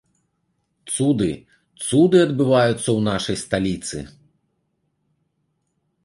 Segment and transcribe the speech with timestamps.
[0.93, 1.25] Цуды,
[1.87, 4.01] цуды адбываюцца ў нашай сталіцы.